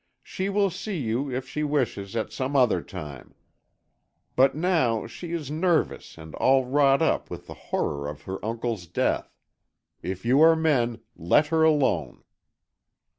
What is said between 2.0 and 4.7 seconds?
at some other time. But